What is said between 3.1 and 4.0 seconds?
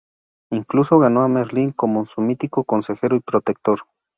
y protector.